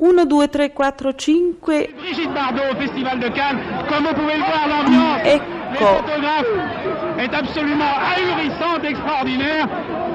1, 0.00 0.24
2, 0.24 0.48
3, 0.48 0.68
4, 0.70 1.12
5. 1.18 1.34
Brigitte 1.98 2.32
Bardot 2.32 2.62
au 2.72 2.76
Festival 2.80 3.18
de 3.20 3.28
Cannes, 3.28 3.58
comme 3.88 4.04
vous 4.06 4.14
pouvez 4.14 4.34
le 4.34 4.40
voir, 4.40 4.64
l'ambiance, 4.68 5.20
les 5.24 5.34
Ecco, 5.36 5.84
photographes 5.84 7.18
est 7.18 7.34
absolument 7.34 7.92
ahurissante, 8.16 8.82
extraordinaire. 8.84 9.66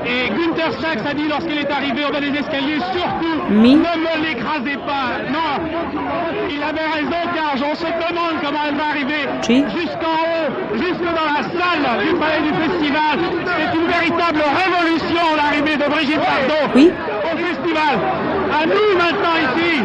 Et 0.06 0.30
Günther 0.30 0.72
Sachs 0.82 1.06
a 1.10 1.14
dit 1.14 1.28
lorsqu'il 1.28 1.58
est 1.60 1.72
arrivé 1.72 2.04
au 2.06 2.12
bas 2.12 2.20
des 2.20 2.34
escaliers, 2.38 2.80
surtout, 2.94 3.44
Mi. 3.52 3.76
ne 3.76 3.82
me 3.82 4.26
l'écrasez 4.26 4.78
pas. 4.86 5.22
Non, 5.32 5.64
il 6.50 6.62
avait 6.62 6.88
raison 6.94 7.22
car 7.36 7.54
on 7.56 7.76
se 7.76 7.86
demande 7.86 8.36
comment 8.44 8.60
elle 8.68 8.76
va 8.76 8.88
arriver 8.90 9.22
jusqu'en 9.48 10.18
haut, 10.18 10.78
jusque 10.78 11.06
dans 11.06 11.30
la 11.30 11.44
salle 11.44 12.06
du 12.06 12.14
palais 12.16 12.42
du 12.42 12.54
festival. 12.54 13.18
C'est 13.46 13.78
une 13.78 13.88
véritable 13.88 14.42
révolution 14.42 15.22
l'arrivée 15.38 15.78
de 15.78 15.90
Brigitte 15.90 16.20
Bardot 16.20 16.72
Oui. 16.76 16.92
au 17.24 17.38
festival. 17.38 17.96
À 18.58 18.66
nous 18.66 18.96
maintenant 18.98 19.36
ici. 19.36 19.84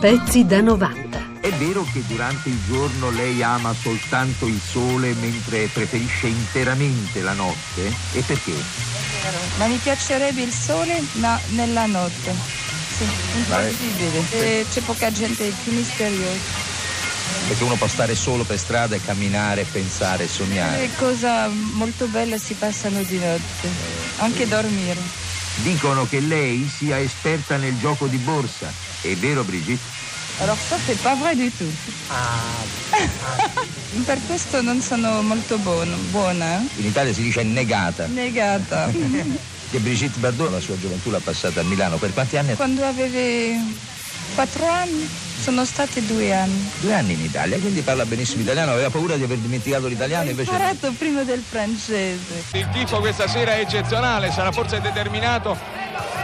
Pezzi 0.00 0.46
da 0.46 0.62
90. 0.62 1.18
È 1.40 1.50
vero 1.50 1.84
che 1.92 2.02
durante 2.06 2.48
il 2.48 2.58
giorno 2.66 3.10
lei 3.10 3.42
ama 3.42 3.74
soltanto 3.74 4.46
il 4.46 4.58
sole 4.58 5.12
mentre 5.20 5.68
preferisce 5.70 6.28
interamente 6.28 7.20
la 7.20 7.34
notte? 7.34 7.92
E 8.14 8.22
perché? 8.22 8.54
Ma 9.58 9.66
mi 9.66 9.76
piacerebbe 9.76 10.40
il 10.40 10.52
sole, 10.52 10.98
ma 11.16 11.38
nella 11.48 11.84
notte. 11.84 12.34
Sì, 12.96 13.04
impossibile. 13.36 14.24
E 14.30 14.66
c'è 14.70 14.80
poca 14.80 15.12
gente 15.12 15.52
più 15.62 15.74
misteriosa. 15.74 16.67
Perché 17.48 17.64
uno 17.64 17.76
può 17.76 17.88
stare 17.88 18.14
solo 18.14 18.44
per 18.44 18.58
strada 18.58 18.94
e 18.94 19.00
camminare, 19.02 19.64
pensare, 19.64 20.28
sognare. 20.28 20.80
Le 20.80 20.90
cose 20.96 21.26
molto 21.72 22.06
belle 22.06 22.38
si 22.38 22.52
passano 22.54 23.02
di 23.02 23.18
notte, 23.18 23.68
anche 24.18 24.46
dormire. 24.46 25.00
Dicono 25.62 26.06
che 26.06 26.20
lei 26.20 26.70
sia 26.72 27.00
esperta 27.00 27.56
nel 27.56 27.76
gioco 27.78 28.06
di 28.06 28.18
borsa. 28.18 28.70
È 29.00 29.14
vero, 29.16 29.42
Brigitte? 29.44 29.96
Alors 30.40 30.56
ça 30.68 30.76
c'est 30.86 31.00
pas 31.02 31.16
vrai 31.18 31.34
du 31.34 31.50
tout. 31.50 31.72
per 34.04 34.18
questo 34.26 34.60
non 34.62 34.80
sono 34.80 35.20
molto 35.22 35.58
buono, 35.58 35.96
buona, 36.10 36.62
In 36.76 36.86
Italia 36.86 37.12
si 37.12 37.22
dice 37.22 37.42
negata. 37.42 38.04
eh? 38.04 38.08
negata. 38.08 38.90
Che 39.70 39.78
Brigitte 39.80 40.18
Bardot 40.18 40.50
la 40.50 40.60
sua 40.60 40.78
gioventù 40.78 41.10
l'ha 41.10 41.20
passata 41.22 41.60
a 41.60 41.62
Milano. 41.64 41.96
Per 41.98 42.14
quanti 42.14 42.38
anni? 42.38 42.54
Quando 42.54 42.84
avevi 42.86 43.76
quattro 44.34 44.66
anni, 44.66 45.06
sono 45.40 45.64
state 45.64 46.04
due 46.04 46.34
anni. 46.34 46.70
Due 46.80 46.92
anni 46.94 47.12
in 47.14 47.20
Italia, 47.20 47.58
quindi 47.58 47.80
parla 47.80 48.04
benissimo 48.04 48.42
italiano. 48.42 48.72
Aveva 48.72 48.90
paura 48.90 49.16
di 49.16 49.22
aver 49.22 49.38
dimenticato 49.38 49.86
l'italiano, 49.86 50.26
Ho 50.26 50.30
invece... 50.30 50.50
imparato 50.50 50.92
prima 50.92 51.22
del 51.22 51.42
francese. 51.46 52.44
Il 52.52 52.68
tifo 52.72 52.98
questa 52.98 53.28
sera 53.28 53.54
è 53.54 53.60
eccezionale, 53.60 54.30
sarà 54.30 54.52
forse 54.52 54.80
determinato 54.80 55.56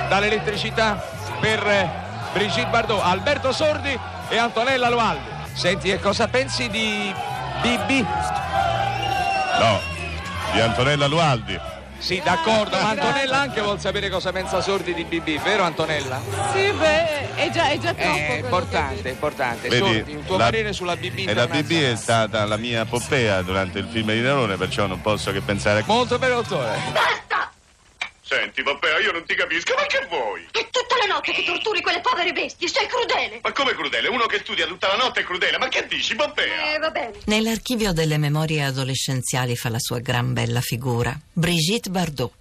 dall'elettricità 0.09 1.03
per 1.41 1.67
eh, 1.67 1.91
Brigitte 2.33 2.69
Bardot, 2.69 3.01
Alberto 3.03 3.53
Sordi 3.53 3.99
e 4.29 4.37
Antonella 4.37 4.89
Loaldi. 4.89 5.29
Senti, 5.55 5.91
e 5.91 6.01
cosa 6.01 6.27
pensi 6.29 6.69
di 6.69 7.13
Bibi? 7.63 8.01
No, 9.59 9.81
di 10.53 10.61
Antonella 10.61 11.07
Lualdi. 11.07 11.74
Sì, 12.05 12.21
d'accordo, 12.23 12.79
ma 12.79 12.91
Antonella 12.91 13.41
anche 13.41 13.63
vuol 13.63 13.81
sapere 13.81 14.11
cosa 14.11 14.31
pensa 14.31 14.61
Sordi 14.61 14.93
di 14.93 15.05
Bibi, 15.05 15.41
vero 15.43 15.63
Antonella? 15.63 16.21
Sì, 16.53 16.71
beh, 16.71 17.35
è 17.35 17.51
già, 17.51 17.71
è 17.71 17.79
già 17.79 17.95
troppo. 17.95 18.15
È 18.15 18.41
importante, 18.43 19.09
importante. 19.09 19.69
Vedi, 19.71 19.95
Sordi, 19.95 20.15
un 20.15 20.25
tuo 20.27 20.37
la- 20.37 20.45
parere 20.45 20.75
sulla 20.75 20.97
Bibi 20.97 21.25
E 21.25 21.33
la 21.33 21.47
BB 21.47 21.71
è 21.73 21.97
stata 21.97 22.45
la 22.45 22.59
mia 22.59 22.85
Poppea 22.85 23.41
durante 23.41 23.79
il 23.79 23.89
film 23.91 24.13
di 24.13 24.21
Nerone, 24.21 24.57
perciò 24.57 24.85
non 24.85 25.01
posso 25.01 25.33
che 25.33 25.41
pensare 25.41 25.81
a... 25.81 25.85
Molto 25.87 26.19
bene, 26.19 26.35
dottore. 26.35 26.77
Senti, 28.27 28.63
Poppea, 28.63 29.01
io 29.01 29.13
non 29.13 29.25
ti 29.27 29.35
capisco, 29.35 29.75
ma 29.75 29.85
che 29.85 30.07
vuoi? 30.09 30.49
È 30.51 30.67
tutta 30.71 30.97
la 30.97 31.13
notte 31.13 31.31
che 31.33 31.45
torturi 31.45 31.83
quelle 31.83 32.01
povere 32.01 32.33
bestie, 32.33 32.69
sei 32.69 32.87
crudele. 32.87 33.41
Ma 33.43 33.53
come 33.53 33.75
crudele? 33.75 34.09
Uno 34.09 34.25
che 34.25 34.39
studia 34.39 34.67
tutta 34.67 34.89
la 34.89 34.97
notte 34.97 35.21
è 35.21 35.25
crudele, 35.25 35.59
ma 35.59 35.69
che 35.69 35.87
dici, 35.87 36.15
Poppea? 36.15 36.75
Eh, 36.75 36.79
va 36.79 36.91
bene. 36.91 37.13
Nell'archivio 37.27 37.93
delle 37.93 38.17
memorie 38.17 38.65
adolescenziali 38.65 39.57
fa 39.57 39.69
la 39.69 39.79
sua 39.79 39.99
gran 39.99 40.33
bella 40.33 40.63
figura. 40.63 41.15
Brigitte 41.35 41.91
Bardot. 41.91 42.33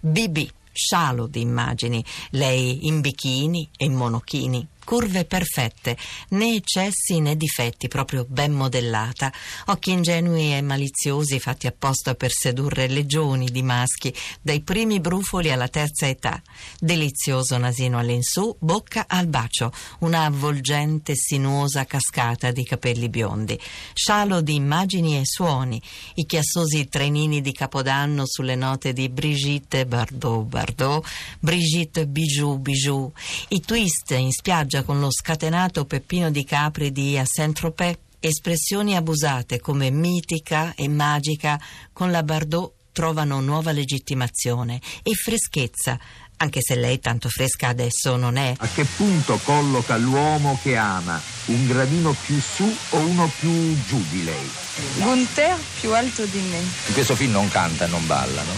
BB, 0.00 0.46
scialo 0.72 1.26
di 1.26 1.40
immagini, 1.40 2.04
lei 2.32 2.86
in 2.86 3.00
bikini 3.00 3.70
e 3.78 3.86
in 3.86 3.94
monochini. 3.94 4.66
Curve 4.84 5.24
perfette, 5.24 5.96
né 6.30 6.54
eccessi 6.54 7.20
né 7.20 7.36
difetti, 7.36 7.88
proprio 7.88 8.26
ben 8.28 8.52
modellata. 8.52 9.32
Occhi 9.66 9.92
ingenui 9.92 10.52
e 10.52 10.62
maliziosi 10.62 11.38
fatti 11.38 11.66
apposta 11.66 12.14
per 12.14 12.32
sedurre 12.32 12.88
legioni 12.88 13.46
di 13.46 13.62
maschi, 13.62 14.12
dai 14.40 14.62
primi 14.62 15.00
brufoli 15.00 15.50
alla 15.50 15.68
terza 15.68 16.08
età. 16.08 16.42
Delizioso 16.78 17.56
nasino 17.56 17.98
all'insù, 17.98 18.56
bocca 18.58 19.04
al 19.06 19.26
bacio, 19.28 19.72
una 20.00 20.24
avvolgente 20.24 21.14
sinuosa 21.14 21.84
cascata 21.84 22.50
di 22.50 22.64
capelli 22.64 23.08
biondi. 23.08 23.58
Scialo 23.92 24.40
di 24.40 24.54
immagini 24.54 25.18
e 25.18 25.24
suoni, 25.24 25.80
i 26.14 26.26
chiassosi 26.26 26.88
trenini 26.88 27.40
di 27.40 27.52
Capodanno 27.52 28.24
sulle 28.26 28.56
note 28.56 28.92
di 28.92 29.08
Brigitte 29.08 29.86
Bardot 29.86 30.44
Bardot, 30.44 31.06
Brigitte 31.38 32.06
Bijou 32.06 32.58
Bijou, 32.58 33.12
i 33.48 33.60
twist 33.60 34.10
in 34.12 34.32
spiaggia 34.32 34.69
con 34.78 35.00
lo 35.00 35.10
scatenato 35.10 35.84
Peppino 35.84 36.30
di 36.30 36.44
Capri 36.44 36.92
di 36.92 37.18
à 37.18 37.24
Saint-Tropez, 37.24 37.96
espressioni 38.20 38.94
abusate 38.94 39.58
come 39.58 39.90
mitica 39.90 40.74
e 40.76 40.88
magica 40.88 41.60
con 41.92 42.10
la 42.12 42.22
Bardot 42.22 42.72
trovano 42.92 43.40
nuova 43.40 43.72
legittimazione 43.72 44.80
e 45.02 45.14
freschezza, 45.14 45.98
anche 46.36 46.60
se 46.62 46.76
lei 46.76 47.00
tanto 47.00 47.28
fresca 47.28 47.68
adesso 47.68 48.16
non 48.16 48.36
è. 48.36 48.54
A 48.56 48.68
che 48.72 48.84
punto 48.84 49.38
colloca 49.42 49.96
l'uomo 49.96 50.58
che 50.62 50.76
ama? 50.76 51.20
Un 51.46 51.66
gradino 51.66 52.14
più 52.24 52.40
su 52.40 52.72
o 52.90 52.98
uno 52.98 53.30
più 53.40 53.76
giù 53.86 54.02
di 54.08 54.24
lei? 54.24 54.50
Gunther 54.98 55.58
più 55.80 55.92
alto 55.92 56.24
di 56.26 56.40
me. 56.48 56.58
In 56.58 56.94
questo 56.94 57.16
film 57.16 57.32
non 57.32 57.48
canta 57.48 57.86
e 57.86 57.88
non 57.88 58.06
balla, 58.06 58.42
no? 58.42 58.52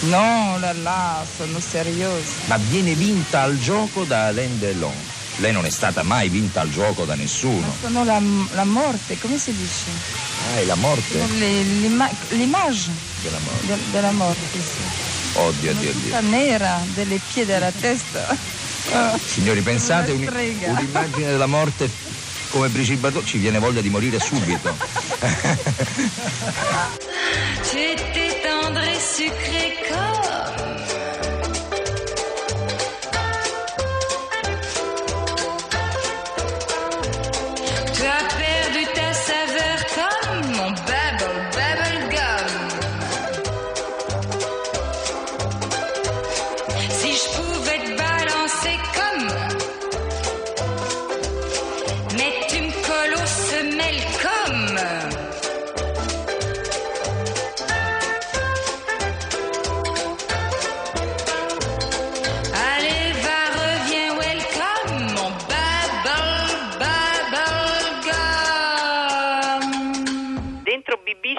No, 0.00 0.58
là 0.60 0.72
là, 0.72 1.26
sono 1.36 1.58
seriosa. 1.58 2.46
Ma 2.46 2.56
viene 2.56 2.94
vinta 2.94 3.42
al 3.42 3.58
gioco 3.58 4.04
da 4.04 4.26
Alain 4.26 4.56
Delon. 4.60 5.16
Lei 5.38 5.52
non 5.52 5.64
è 5.64 5.70
stata 5.70 6.02
mai 6.02 6.28
vinta 6.28 6.60
al 6.60 6.70
gioco 6.70 7.04
da 7.04 7.14
nessuno. 7.14 7.72
Sono 7.80 8.04
la, 8.04 8.20
la 8.54 8.64
morte, 8.64 9.18
come 9.18 9.38
si 9.38 9.52
dice? 9.54 9.84
Ah, 10.54 10.58
è 10.58 10.64
la 10.64 10.74
morte 10.74 11.16
Le- 11.38 11.62
l'ima- 11.62 12.10
L'image 12.30 12.90
della 13.22 13.38
morte. 13.44 13.66
de- 13.66 13.78
della 13.92 14.10
morte, 14.10 14.40
sì. 14.52 15.38
Oddio, 15.38 15.70
oddio, 15.70 15.90
oddio. 15.90 16.20
nera, 16.28 16.80
delle 16.94 17.20
piedi 17.32 17.52
alla 17.52 17.70
testa. 17.70 18.36
Signori, 19.24 19.60
pensate 19.60 20.10
un- 20.12 20.26
un'immagine 20.26 21.26
della 21.30 21.46
morte 21.46 21.88
come 22.50 22.68
Brigitte 22.68 22.98
Bardot, 23.00 23.24
ci 23.24 23.36
viene 23.38 23.58
voglia 23.58 23.80
di 23.82 23.90
morire 23.90 24.18
subito. 24.18 24.74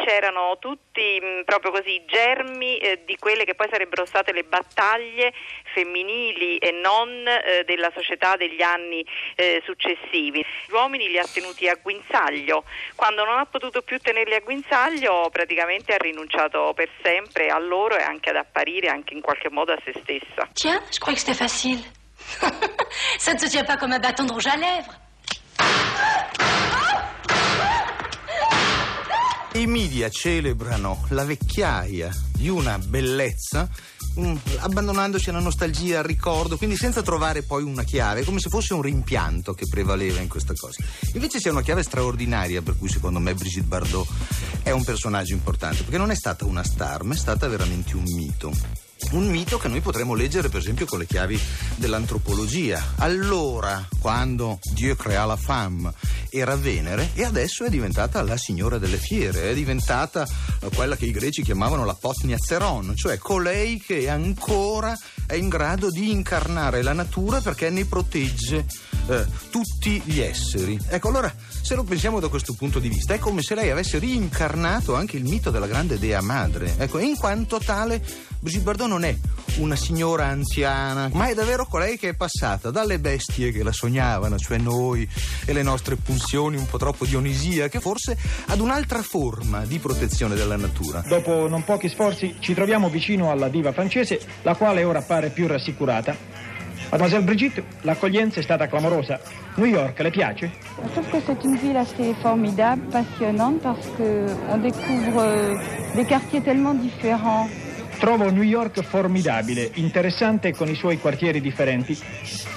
c'erano 0.10 0.58
tutti 0.58 1.20
mh, 1.22 1.44
proprio 1.46 1.70
così 1.70 2.04
germi 2.08 2.78
eh, 2.78 3.04
di 3.06 3.16
quelle 3.18 3.46
che 3.46 3.54
poi 3.54 3.68
sarebbero 3.70 4.08
state 4.08 4.34
le 4.34 4.44
battaglie 4.44 5.32
femminili 5.72 6.58
e 6.58 6.72
non 6.72 7.28
eh, 7.28 7.64
della 7.64 7.92
società 7.94 8.36
degli 8.36 8.64
anni 8.64 9.06
eh, 9.36 9.62
successivi. 9.64 10.44
Gli 10.66 10.72
uomini 10.72 11.10
li 11.10 11.20
ha 11.20 11.26
tenuti 11.32 11.68
a 11.68 11.78
guinzaglio, 11.80 12.64
quando 12.96 13.24
non 13.24 13.38
ha 13.38 13.46
potuto 13.46 13.84
più 13.84 14.00
tenerli 14.00 14.34
a 14.34 14.40
guinzaglio 14.40 15.30
praticamente 15.32 15.94
ha 15.94 15.98
rinunciato 15.98 16.74
per 16.74 16.90
sempre 17.04 17.50
a 17.50 17.60
loro 17.60 17.96
e 17.96 18.02
anche 18.02 18.32
ad 18.32 18.38
apparire 18.38 18.88
anche 18.88 19.14
in 19.14 19.22
qualche 19.22 19.52
modo 19.52 19.74
a 19.74 19.78
se 19.84 19.94
stessa. 20.02 20.50
Tiens, 20.54 20.82
je 20.90 20.98
croyais 21.00 21.14
que 21.14 21.22
c'était 21.22 21.38
facile. 21.38 21.84
Ça 23.20 23.34
ne 23.34 23.40
se 23.40 23.48
tient 23.48 23.64
pas 23.64 23.78
comme 23.78 23.94
un 23.94 24.00
bâton 24.00 24.26
de 24.26 24.32
rouge 24.32 24.48
à 24.48 24.58
lèvres. 24.58 25.09
I 29.60 29.68
media 29.68 30.10
celebrano 30.10 31.04
la 31.10 31.26
vecchiaia 31.26 32.16
di 32.32 32.48
una 32.48 32.80
bellezza 32.80 33.70
mm, 34.18 34.36
abbandonandoci 34.60 35.30
alla 35.30 35.42
nostalgia, 35.42 36.00
al 36.00 36.06
ricordo, 36.06 36.56
quindi 36.56 36.78
senza 36.78 37.02
trovare 37.02 37.44
poi 37.44 37.64
una 37.64 37.84
chiave, 37.84 38.24
come 38.24 38.40
se 38.40 38.48
fosse 38.48 38.74
un 38.74 38.82
rimpianto 38.82 39.54
che 39.54 39.66
prevaleva 39.70 40.22
in 40.22 40.30
questa 40.30 40.54
cosa. 40.56 40.82
Invece 41.14 41.40
c'è 41.40 41.50
una 41.50 41.62
chiave 41.62 41.84
straordinaria 41.84 42.62
per 42.62 42.78
cui 42.78 42.88
secondo 42.88 43.20
me 43.20 43.34
Brigitte 43.34 43.68
Bardot 43.68 44.08
è 44.64 44.72
un 44.72 44.86
personaggio 44.86 45.34
importante, 45.34 45.84
perché 45.84 45.98
non 45.98 46.12
è 46.12 46.16
stata 46.16 46.46
una 46.46 46.64
star, 46.64 47.04
ma 47.04 47.14
è 47.14 47.18
stata 47.18 47.50
veramente 47.50 47.98
un 47.98 48.06
mito. 48.16 48.54
Un 49.12 49.28
mito 49.28 49.58
che 49.58 49.68
noi 49.68 49.82
potremmo 49.82 50.14
leggere 50.14 50.50
per 50.50 50.60
esempio 50.60 50.86
con 50.86 51.00
le 51.00 51.06
chiavi 51.06 51.40
dell'antropologia. 51.76 52.94
Allora, 52.98 53.86
quando 54.00 54.60
Dio 54.74 54.96
crea 54.96 55.26
la 55.26 55.38
femme, 55.38 55.92
era 56.30 56.56
Venere 56.56 57.12
e 57.14 57.24
adesso 57.24 57.64
è 57.64 57.70
diventata 57.70 58.22
la 58.22 58.38
signora 58.38 58.78
delle 58.78 58.98
fiere, 58.98 59.50
è 59.50 59.54
diventata 59.54 60.28
quella 60.76 60.96
che 60.96 61.06
i 61.06 61.12
greci 61.12 61.42
chiamavano 61.42 61.86
la 61.86 61.96
Potnia 62.00 62.38
Zeron, 62.38 62.96
cioè 62.96 63.18
colei 63.18 63.80
che 63.80 64.10
ancora 64.10 64.98
è 65.26 65.36
in 65.36 65.48
grado 65.48 65.90
di 65.90 66.12
incarnare 66.12 66.81
la 66.81 66.94
natura 66.94 67.42
perché 67.42 67.70
ne 67.70 67.86
protegge 67.86 68.66
eh, 69.10 69.26
tutti 69.50 70.02
gli 70.06 70.20
esseri. 70.20 70.80
Ecco, 70.88 71.08
allora, 71.10 71.34
se 71.62 71.76
lo 71.76 71.84
pensiamo 71.84 72.20
da 72.20 72.28
questo 72.28 72.54
punto 72.54 72.80
di 72.80 72.90
vista, 72.90 73.14
è 73.14 73.20
come 73.20 73.42
se 73.42 73.56
lei 73.56 73.70
avesse 73.72 73.98
rincarnato 73.98 74.96
anche 74.96 75.18
il 75.18 75.24
mito 75.24 75.50
della 75.50 75.68
grande 75.68 75.98
dea 75.98 76.22
madre. 76.22 76.76
Ecco, 76.78 77.00
in 77.00 77.16
quanto 77.16 77.58
tale, 77.58 78.02
Brigitte 78.40 78.86
non 78.86 79.04
è 79.04 79.16
una 79.58 79.76
signora 79.76 80.28
anziana, 80.28 81.10
ma 81.12 81.28
è 81.28 81.34
davvero 81.34 81.66
colei 81.66 81.98
che 81.98 82.10
è 82.10 82.14
passata 82.14 82.70
dalle 82.72 83.00
bestie 83.00 83.52
che 83.52 83.64
la 83.64 83.72
sognavano, 83.72 84.38
cioè 84.38 84.58
noi 84.58 85.10
e 85.46 85.54
le 85.54 85.64
nostre 85.64 85.96
pulsioni 85.96 86.56
un 86.56 86.68
po' 86.68 86.78
troppo 86.78 87.06
dionisiache, 87.06 87.80
forse 87.80 88.18
ad 88.46 88.60
un'altra 88.60 89.02
forma 89.02 89.66
di 89.66 89.80
protezione 89.80 90.36
della 90.36 90.56
natura. 90.56 91.04
Dopo 91.08 91.48
non 91.48 91.64
pochi 91.64 91.90
sforzi 91.90 92.36
ci 92.40 92.54
troviamo 92.54 92.90
vicino 92.90 93.32
alla 93.32 93.50
diva 93.50 93.74
francese, 93.74 94.22
la 94.44 94.56
quale 94.56 94.84
ora 94.84 95.00
appare 95.00 95.30
più 95.30 95.48
rassicurata. 95.48 96.38
Mademoiselle 96.90 97.24
Brigitte, 97.24 97.64
l'accoglienza 97.81 98.40
è 98.40 98.44
stata 98.44 98.68
clamorosa. 98.68 99.20
New 99.56 99.68
York, 99.68 100.00
le 100.00 100.10
piace? 100.10 100.50
Trouve 100.94 101.10
que 101.10 101.22
c'est 101.26 101.44
une 101.44 101.58
ville 101.58 101.78
assez 101.78 102.16
formidable, 102.22 102.81
passionnante, 102.90 103.62
parce 103.62 103.88
qu'on 103.98 104.58
découvre 104.58 105.22
euh, 105.22 105.56
des 105.96 106.06
quartiers 106.06 106.42
tellement 106.42 106.74
différents. 106.74 107.48
Trovo 108.00 108.31
New 108.31 108.44
York 108.44 108.81
formidabile, 108.81 109.72
interessante 109.76 110.54
con 110.56 110.70
i 110.70 110.74
suoi 110.74 110.98
quartieri 111.00 111.42
differenti. 111.42 112.00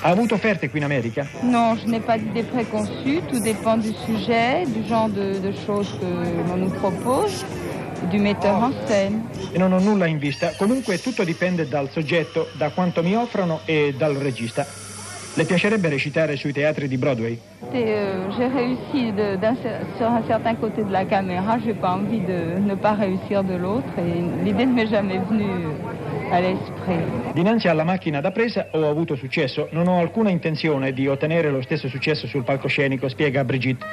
Ha 0.02 0.10
avuto 0.10 0.34
offerte 0.34 0.70
qui 0.70 0.78
in 0.78 0.84
America? 0.84 1.26
Non, 1.42 1.76
je 1.76 1.86
n'ai 1.88 1.98
pas 1.98 2.16
d'idée 2.16 2.44
préconçue, 2.44 3.20
tout 3.28 3.40
dépend 3.40 3.76
du 3.76 3.92
sujet, 4.06 4.64
du 4.66 4.86
genre 4.86 5.08
de, 5.08 5.40
de 5.40 5.52
choses 5.66 5.98
que 5.98 6.48
l'on 6.48 6.58
nous 6.58 6.70
propose, 6.70 7.44
du 8.08 8.18
metteur 8.18 8.54
en 8.56 8.72
scène. 8.86 9.22
E 9.52 9.58
non 9.58 9.72
ho 9.72 9.78
nulla 9.78 10.06
in 10.06 10.18
vista. 10.18 10.52
Comunque 10.56 11.00
tutto 11.00 11.24
dipende 11.24 11.68
dal 11.68 11.88
soggetto, 11.90 12.48
da 12.56 12.70
quanto 12.70 13.02
mi 13.02 13.14
offrono 13.16 13.60
e 13.64 13.94
dal 13.96 14.14
regista. 14.14 14.66
Le 15.34 15.44
piacerebbe 15.46 15.88
recitare 15.88 16.36
sui 16.36 16.52
teatri 16.52 16.86
di 16.88 16.98
Broadway? 16.98 17.38
Euh, 17.72 18.28
j'ai 18.36 18.48
réussi 18.48 19.12
de- 19.14 19.36
d'un 19.38 19.56
sur 19.96 20.06
un 20.06 20.22
certain 20.26 20.54
côté 20.56 20.84
de 20.84 20.90
la 20.90 21.06
caméra, 21.06 21.58
j'ai 21.64 21.72
pas 21.72 21.92
envie 21.92 22.20
de 22.20 22.58
ne 22.58 22.74
pas 22.74 22.92
réussir 22.92 23.42
de 23.42 23.54
l'autre 23.54 23.88
et 23.96 24.42
l'idée 24.44 24.66
ne 24.66 24.74
m'est 24.74 24.88
jamais 24.88 25.18
venue 25.26 25.68
à 26.30 26.38
l'esprit. 26.42 26.98
Dinanzi 27.32 27.66
alla 27.68 27.84
macchina 27.84 28.20
da 28.20 28.30
presa 28.30 28.66
ho 28.72 28.86
avuto 28.90 29.16
successo. 29.16 29.68
Non 29.70 29.88
ho 29.88 30.00
alcuna 30.00 30.28
intenzione 30.28 30.92
di 30.92 31.08
ottenere 31.08 31.50
lo 31.50 31.62
stesso 31.62 31.88
successo 31.88 32.26
sul 32.26 32.42
palcoscenico, 32.44 33.08
spiega 33.08 33.42
Brigitte. 33.42 33.86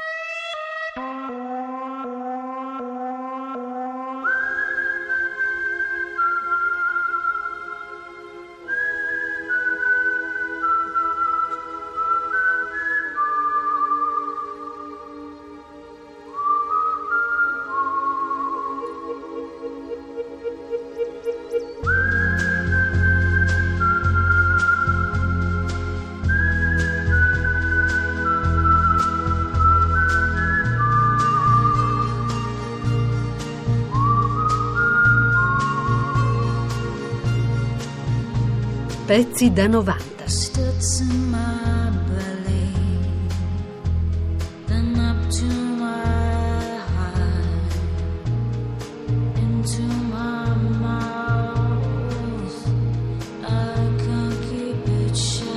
Keep 54.48 54.88
it 54.88 55.16
shut. 55.16 55.48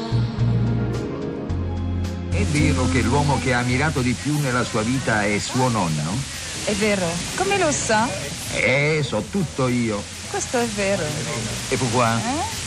È 2.31 2.43
vero 2.45 2.89
che 2.89 3.03
l'uomo 3.03 3.39
che 3.39 3.53
ha 3.53 3.59
ammirato 3.59 4.01
di 4.01 4.15
più 4.15 4.39
nella 4.39 4.65
sua 4.65 4.81
vita 4.81 5.27
è 5.27 5.39
suo 5.39 5.69
nonno? 5.69 6.19
È 6.65 6.73
vero. 6.73 7.07
Come 7.37 7.59
lo 7.59 7.71
sa? 7.71 8.09
Eh, 8.55 9.03
so 9.05 9.23
tutto 9.31 9.69
io. 9.69 10.03
Questo 10.31 10.59
è 10.59 10.67
vero. 10.69 11.03
E 11.69 11.77
pourquoi? 11.77 12.17
Eh? 12.17 12.62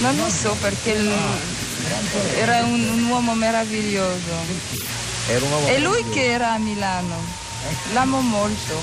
Non 0.00 0.16
lo 0.16 0.28
so 0.28 0.56
perché 0.60 0.96
era 2.38 2.64
un, 2.64 2.88
un 2.88 3.04
uomo 3.08 3.34
meraviglioso. 3.34 4.34
Era 5.28 5.44
un 5.44 5.52
uomo 5.52 5.66
E 5.68 5.78
lui 5.78 6.04
che 6.08 6.32
era 6.32 6.52
a 6.52 6.58
Milano. 6.58 7.14
L'amo 7.92 8.20
molto. 8.20 8.74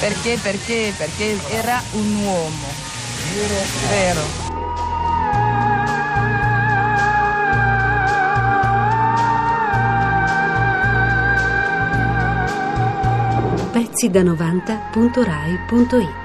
Perché? 0.00 0.38
Perché? 0.42 0.92
Perché 0.96 1.38
era 1.50 1.80
un 1.92 2.16
uomo. 2.16 2.66
Vero. 3.88 4.52
Pezzi 13.72 14.10
da 14.10 14.22
90.rai.it 14.22 16.23